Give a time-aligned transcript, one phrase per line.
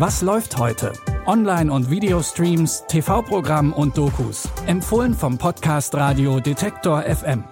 [0.00, 0.94] Was läuft heute?
[1.26, 4.48] Online- und Videostreams, TV-Programm und Dokus.
[4.64, 7.44] Empfohlen vom Podcast Radio Detektor FM.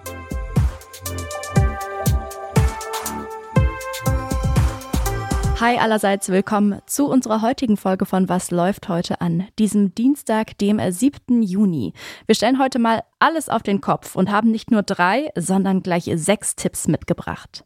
[5.59, 10.79] Hi allerseits, willkommen zu unserer heutigen Folge von Was läuft heute an, diesem Dienstag, dem
[10.79, 11.43] 7.
[11.43, 11.93] Juni.
[12.25, 16.09] Wir stellen heute mal alles auf den Kopf und haben nicht nur drei, sondern gleich
[16.15, 17.63] sechs Tipps mitgebracht.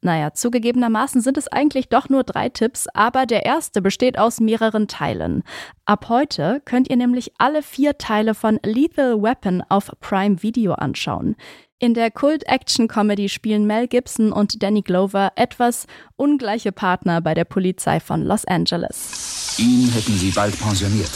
[0.00, 4.86] Naja, zugegebenermaßen sind es eigentlich doch nur drei Tipps, aber der erste besteht aus mehreren
[4.86, 5.42] Teilen.
[5.86, 11.34] Ab heute könnt ihr nämlich alle vier Teile von Lethal Weapon auf Prime Video anschauen.
[11.80, 15.86] In der Kult-Action-Comedy spielen Mel Gibson und Danny Glover etwas
[16.16, 19.56] ungleiche Partner bei der Polizei von Los Angeles.
[19.58, 21.10] Ihn hätten sie bald pensioniert.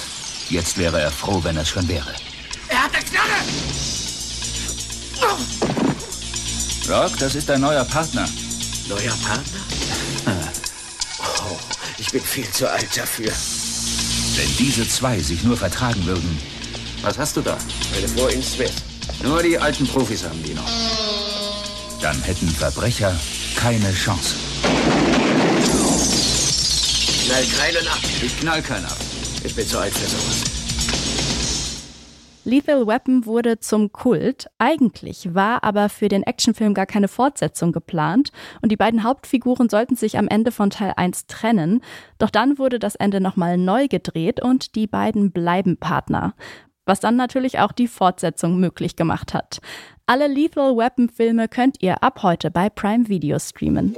[0.50, 2.12] Jetzt wäre er froh, wenn es schon wäre.
[2.68, 3.42] Er hat eine Knarre!
[6.88, 8.26] Rock, das ist dein neuer Partner.
[8.88, 9.60] Neuer Partner?
[11.18, 11.56] Oh,
[11.98, 13.32] ich bin viel zu alt dafür.
[14.36, 16.38] Wenn diese zwei sich nur vertragen würden.
[17.02, 17.56] Was hast du da?
[17.92, 18.72] Meine Freundin Smith.
[19.22, 20.68] Nur die alten Profis haben die noch.
[22.00, 23.18] Dann hätten Verbrecher
[23.56, 24.34] keine Chance.
[27.24, 28.00] Knall keinen ab.
[28.20, 28.96] Ich knall keinen ab.
[29.44, 30.61] Ich bin zu alt für sowas.
[32.44, 34.46] Lethal Weapon wurde zum Kult.
[34.58, 39.94] Eigentlich war aber für den Actionfilm gar keine Fortsetzung geplant und die beiden Hauptfiguren sollten
[39.94, 41.80] sich am Ende von Teil 1 trennen.
[42.18, 46.34] Doch dann wurde das Ende nochmal neu gedreht und die beiden bleiben Partner
[46.84, 49.60] was dann natürlich auch die Fortsetzung möglich gemacht hat.
[50.06, 53.96] Alle Lethal Weapon Filme könnt ihr ab heute bei Prime Video streamen.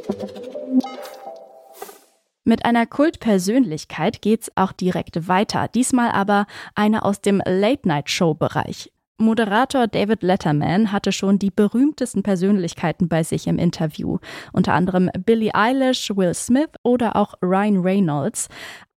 [2.46, 8.92] Mit einer Kultpersönlichkeit geht's auch direkt weiter, diesmal aber eine aus dem Late-Night-Show-Bereich.
[9.16, 14.18] Moderator David Letterman hatte schon die berühmtesten Persönlichkeiten bei sich im Interview,
[14.52, 18.48] unter anderem Billie Eilish, Will Smith oder auch Ryan Reynolds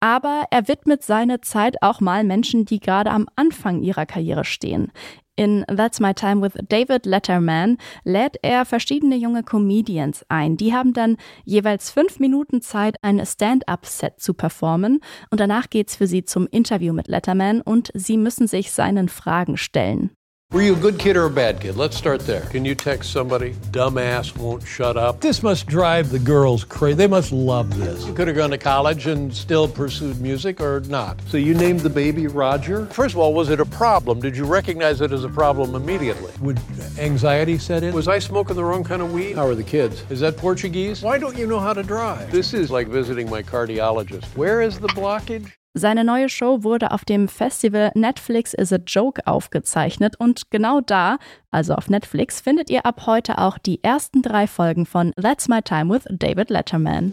[0.05, 4.93] aber er widmet seine Zeit auch mal Menschen, die gerade am Anfang ihrer Karriere stehen.
[5.37, 10.57] In That's My Time with David Letterman lädt er verschiedene junge Comedians ein.
[10.57, 15.01] Die haben dann jeweils fünf Minuten Zeit, ein Stand-up-Set zu performen
[15.31, 19.57] und danach geht's für sie zum Interview mit Letterman und sie müssen sich seinen Fragen
[19.57, 20.11] stellen.
[20.55, 21.77] Were you a good kid or a bad kid?
[21.77, 22.43] Let's start there.
[22.43, 23.55] Can you text somebody?
[23.73, 25.21] Dumbass won't shut up.
[25.21, 26.95] This must drive the girls crazy.
[26.95, 28.07] They must love this.
[28.07, 31.21] You could have gone to college and still pursued music or not.
[31.23, 32.87] So you named the baby Roger?
[32.87, 34.21] First of all, was it a problem?
[34.21, 36.31] Did you recognize it as a problem immediately?
[36.41, 36.61] Would
[37.01, 37.93] anxiety set in?
[37.93, 39.35] Was I smoking the wrong kind of weed?
[39.35, 40.05] How are the kids?
[40.09, 41.03] Is that Portuguese?
[41.03, 42.31] Why don't you know how to drive?
[42.31, 44.27] This is like visiting my cardiologist.
[44.37, 45.51] Where is the blockage?
[45.77, 51.19] Seine neue Show wurde auf dem Festival Netflix is a Joke aufgezeichnet und genau da,
[51.51, 55.61] also auf Netflix, findet ihr ab heute auch die ersten drei Folgen von That's My
[55.63, 57.13] Time with David Letterman.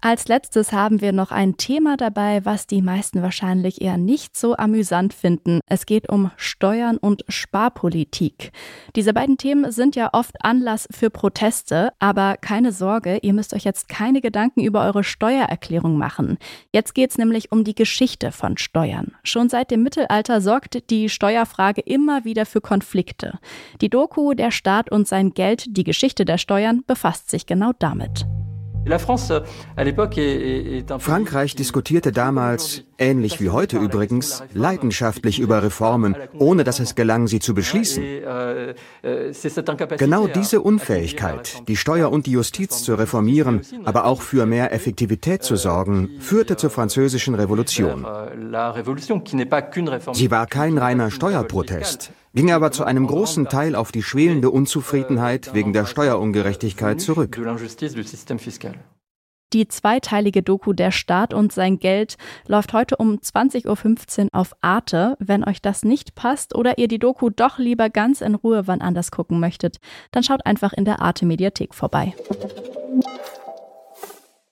[0.00, 4.56] Als letztes haben wir noch ein Thema dabei, was die meisten wahrscheinlich eher nicht so
[4.56, 5.58] amüsant finden.
[5.66, 8.52] Es geht um Steuern und Sparpolitik.
[8.94, 13.64] Diese beiden Themen sind ja oft Anlass für Proteste, aber keine Sorge, ihr müsst euch
[13.64, 16.38] jetzt keine Gedanken über eure Steuererklärung machen.
[16.72, 19.16] Jetzt geht's nämlich um die Geschichte von Steuern.
[19.24, 23.40] Schon seit dem Mittelalter sorgt die Steuerfrage immer wieder für Konflikte.
[23.80, 28.24] Die Doku Der Staat und sein Geld, die Geschichte der Steuern befasst sich genau damit.
[30.98, 37.38] Frankreich diskutierte damals, ähnlich wie heute übrigens, leidenschaftlich über Reformen, ohne dass es gelang, sie
[37.38, 38.02] zu beschließen.
[38.02, 38.74] Euh,
[39.04, 39.32] euh,
[39.98, 45.42] genau diese Unfähigkeit, die Steuer und die Justiz zu reformieren, aber auch für mehr Effektivität
[45.42, 48.06] zu sorgen, führte zur französischen Revolution.
[50.12, 55.54] Sie war kein reiner Steuerprotest ging aber zu einem großen Teil auf die schwelende Unzufriedenheit
[55.54, 57.36] wegen der Steuerungerechtigkeit zurück.
[59.52, 62.16] Die zweiteilige Doku Der Staat und sein Geld
[62.46, 65.16] läuft heute um 20.15 Uhr auf Arte.
[65.18, 68.82] Wenn euch das nicht passt oder ihr die Doku doch lieber ganz in Ruhe wann
[68.82, 69.78] anders gucken möchtet,
[70.12, 72.14] dann schaut einfach in der Arte Mediathek vorbei.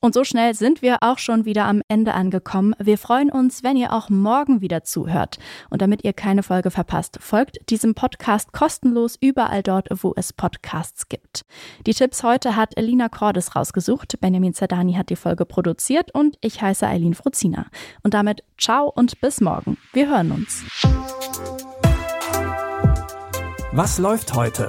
[0.07, 2.77] Und so schnell sind wir auch schon wieder am Ende angekommen.
[2.79, 5.41] Wir freuen uns, wenn ihr auch morgen wieder zuhört.
[5.69, 11.09] Und damit ihr keine Folge verpasst, folgt diesem Podcast kostenlos überall dort, wo es Podcasts
[11.09, 11.45] gibt.
[11.89, 14.21] Die Tipps heute hat Elina Cordes rausgesucht.
[14.21, 17.67] Benjamin Zerdani hat die Folge produziert und ich heiße Eileen Fruzina.
[18.05, 19.77] Und damit ciao und bis morgen.
[19.93, 20.63] Wir hören uns.
[23.73, 24.69] Was läuft heute?